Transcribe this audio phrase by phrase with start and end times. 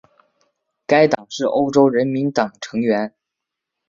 [0.87, 3.13] 该党是欧洲人民党成员。